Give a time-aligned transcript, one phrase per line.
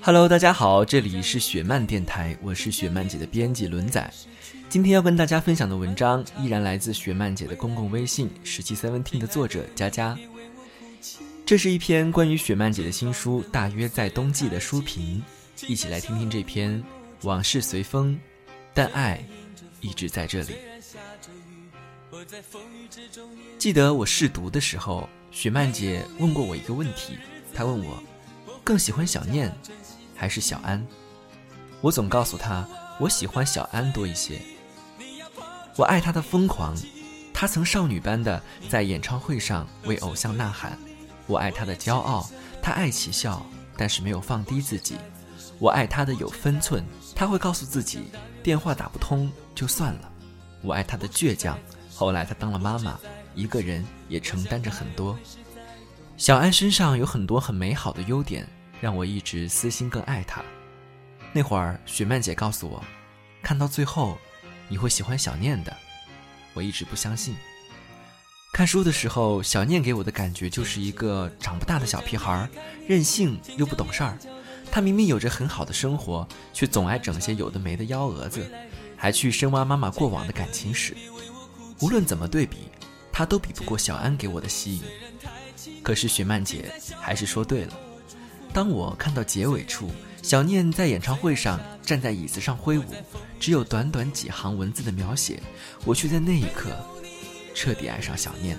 [0.00, 4.12] Hello，大家好，这里是雪漫电台，我是雪漫姐的编辑轮仔。
[4.68, 10.16] 今天要跟大家分享的文章依然来自雪漫姐的公共微信十七 seventeen 的作者佳佳。
[11.44, 15.22] 这是一篇关于雪漫姐的新书《大约在冬季》的书评，
[15.66, 16.82] 一起来听听这篇
[17.22, 18.18] 往事随风，
[18.72, 19.24] 但爱
[19.80, 20.54] 一直在这里。
[23.58, 27.18] 记得我试读的时候，雪漫姐问过我一个问题，
[27.54, 28.02] 她问我。
[28.62, 29.52] 更喜欢小念，
[30.14, 30.86] 还是小安？
[31.80, 32.66] 我总告诉他，
[32.98, 34.40] 我喜欢小安多一些。
[35.76, 36.76] 我爱他的疯狂，
[37.32, 40.78] 他曾少女般的在演唱会上为偶像呐喊。
[41.26, 42.28] 我爱他的骄傲，
[42.60, 43.44] 他爱其笑，
[43.76, 44.96] 但是没有放低自己。
[45.58, 48.10] 我爱他的有分寸，他会告诉自己
[48.42, 50.12] 电话打不通就算了。
[50.62, 51.58] 我爱他的倔强，
[51.94, 52.98] 后来他当了妈妈，
[53.34, 55.18] 一个人也承担着很多。
[56.20, 58.46] 小安身上有很多很美好的优点，
[58.78, 60.44] 让我一直私心更爱她。
[61.32, 62.84] 那会儿，雪曼姐告诉我，
[63.42, 64.18] 看到最后，
[64.68, 65.74] 你会喜欢小念的。
[66.52, 67.34] 我一直不相信。
[68.52, 72.46] 看书的时候，小念给我的感觉就是一个长不大的小屁孩，
[72.86, 74.18] 任性又不懂事儿。
[74.70, 78.46] 他明明有着很好的生活，却总爱整些有的没的幺蛾子，
[78.94, 80.94] 还去深挖妈妈过往的感情史。
[81.80, 82.68] 无论怎么对比，
[83.10, 84.82] 他都比不过小安给我的吸引。
[85.82, 87.78] 可是雪曼姐还是说对了。
[88.52, 89.90] 当我看到结尾处，
[90.22, 92.84] 小念在演唱会上站在椅子上挥舞，
[93.38, 95.40] 只有短短几行文字的描写，
[95.84, 96.70] 我却在那一刻
[97.54, 98.58] 彻底爱上小念。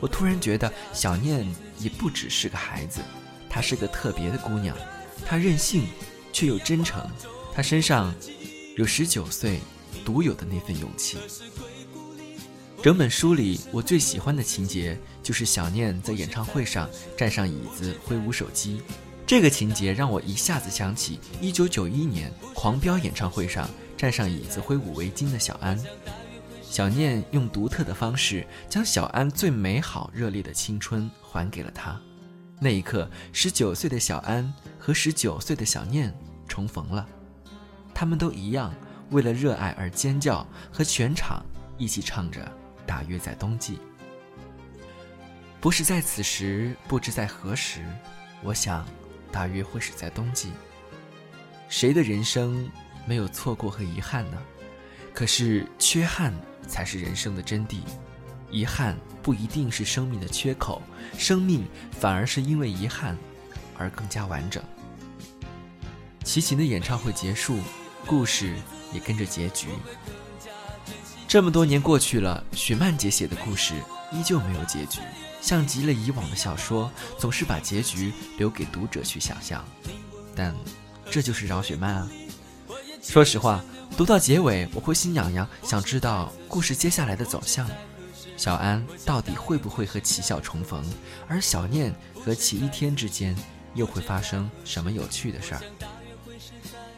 [0.00, 1.46] 我突然觉得小念
[1.78, 3.00] 也不只是个孩子，
[3.48, 4.76] 她是个特别的姑娘。
[5.24, 5.86] 她任性，
[6.32, 7.08] 却又真诚。
[7.54, 8.12] 她身上
[8.76, 9.60] 有十九岁
[10.04, 11.18] 独有的那份勇气。
[12.84, 16.86] 整本书里，我最喜欢的情节就是小念在演唱会上
[17.16, 18.82] 站上椅子挥舞手机。
[19.26, 25.82] 这个情节让我一下子想起1991年狂飙演唱会上站上椅子挥舞围巾的小安。
[26.60, 31.98] 小念用独特的方式将小安最美好热烈的青春还给了他。
[32.60, 36.14] 那一刻，19岁的小安和19岁的小念
[36.46, 37.08] 重逢了。
[37.94, 38.74] 他们都一样，
[39.08, 41.42] 为了热爱而尖叫，和全场
[41.78, 42.46] 一起唱着。
[42.86, 43.78] 大约在冬季，
[45.60, 47.84] 不是在此时，不知在何时。
[48.42, 48.86] 我想，
[49.32, 50.52] 大约会是在冬季。
[51.68, 52.70] 谁的人生
[53.06, 54.42] 没有错过和遗憾呢？
[55.14, 56.32] 可是，缺憾
[56.66, 57.78] 才是人生的真谛。
[58.50, 60.82] 遗憾不一定是生命的缺口，
[61.16, 63.16] 生命反而是因为遗憾
[63.78, 64.62] 而更加完整。
[66.22, 67.58] 齐秦的演唱会结束，
[68.06, 68.54] 故事
[68.92, 69.68] 也跟着结局。
[71.34, 73.74] 这么多年过去了，雪漫姐写的故事
[74.12, 75.00] 依旧没有结局，
[75.40, 79.64] 像极了以往的小说，总是把结局留给读者去想象。
[80.36, 80.54] 但
[81.10, 82.08] 这就是饶雪漫啊！
[83.02, 83.64] 说实话，
[83.96, 87.68] 读到结尾我会心痒痒，想知道故事接下来的走向。
[88.36, 90.84] 小安到底会不会和齐笑重逢？
[91.26, 91.92] 而小念
[92.24, 93.34] 和齐一天之间
[93.74, 95.60] 又会发生什么有趣的事儿？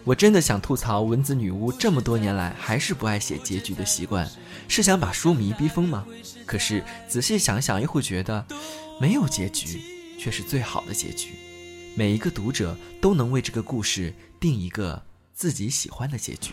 [0.06, 4.30] 我真的想吐槽文子女巫这么多年来还是不爱写结局的习惯，
[4.68, 6.06] 是想把书迷逼疯吗？
[6.46, 8.46] 可是仔细想想又会觉得，
[9.00, 9.82] 没有结局
[10.16, 11.30] 却是最好的结局，
[11.96, 15.02] 每一个读者都能为这个故事定一个
[15.34, 16.52] 自己喜欢的结局。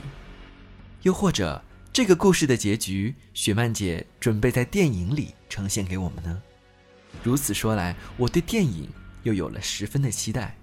[1.04, 1.64] 又或者
[1.94, 6.42] 这个故事的结局，雪漫姐准备在电影里呈现给我们呢？
[7.22, 8.90] 如此说来，我对电影
[9.22, 10.58] 又有了十分的期待。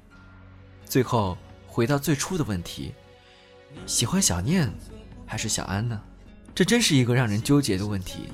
[0.85, 1.39] 最后。
[1.70, 2.93] 回到最初的问题，
[3.87, 4.69] 喜欢小念
[5.25, 5.99] 还是小安呢？
[6.52, 8.25] 这真是一个让人纠结的问题。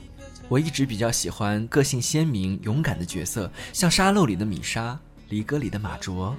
[0.48, 4.98] 我一直比较喜欢个性鲜明、勇敢的角色，像沙漏里的米莎，
[5.28, 6.34] 离歌里的马卓。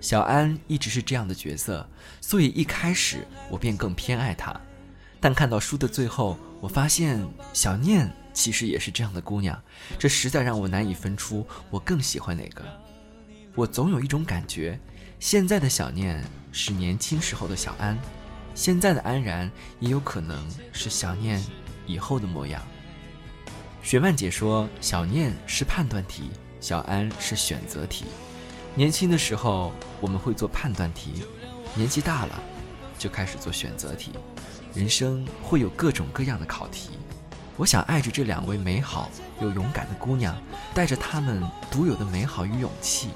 [0.00, 1.86] 小安一直是这样的角色，
[2.22, 4.58] 所以一开始我便更偏爱她。
[5.20, 7.22] 但看到书的最后，我发现
[7.52, 9.60] 小念其实也是这样的姑娘，
[9.98, 12.64] 这实在让我难以分出我更喜欢哪个。
[13.54, 14.78] 我总有一种感觉，
[15.20, 17.98] 现在的小念是年轻时候的小安，
[18.54, 19.50] 现在的安然
[19.80, 21.44] 也有可能是小念
[21.86, 22.62] 以后的模样。
[23.82, 26.30] 雪曼姐说，小念是判断题，
[26.60, 28.04] 小安是选择题。
[28.76, 31.24] 年轻的时候我们会做判断题，
[31.74, 32.40] 年纪大了
[32.96, 34.12] 就开始做选择题。
[34.72, 36.90] 人生会有各种各样的考题，
[37.56, 39.10] 我想爱着这两位美好
[39.40, 40.40] 又勇敢的姑娘，
[40.72, 41.42] 带着她们
[41.72, 43.08] 独有的美好与勇气，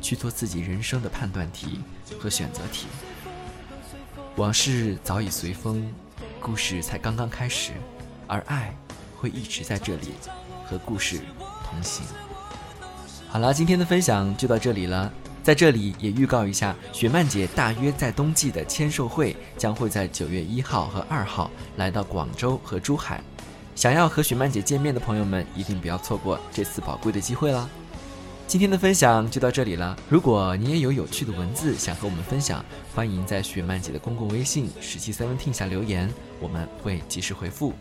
[0.00, 1.80] 去做自己人生的判断题
[2.18, 2.86] 和选择题。
[4.36, 5.92] 往事早已随风，
[6.40, 7.72] 故事才刚刚开始，
[8.26, 8.74] 而爱
[9.16, 10.14] 会一直在这里，
[10.64, 11.20] 和故事
[11.64, 12.04] 同行。
[13.28, 15.12] 好了，今天的分享就到这里了。
[15.42, 23.22] 在这里也预告一下，雪漫姐大约在冬季的签售会将会在九月一号和二号来到广州和珠海。
[23.74, 27.68] 想要和雪漫姐见面的朋友们，一定不要错过这次宝贵的机会了。
[28.48, 29.94] 今天的分享就到这里了。
[30.08, 32.64] 如果你也有有趣的文字想和我们分享，
[32.94, 36.10] 欢迎在雪漫姐的公共微信十七 seventeen 下留言，
[36.40, 37.74] 我们会及时回复。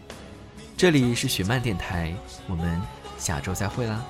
[0.76, 2.14] 这里是雪漫电台，
[2.50, 2.82] 我们
[3.18, 4.04] 下周再会啦。